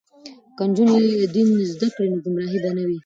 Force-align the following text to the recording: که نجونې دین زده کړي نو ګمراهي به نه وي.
که 0.57 0.63
نجونې 0.69 0.99
دین 1.33 1.49
زده 1.73 1.87
کړي 1.95 2.07
نو 2.11 2.17
ګمراهي 2.25 2.59
به 2.63 2.71
نه 2.77 2.83
وي. 2.87 2.97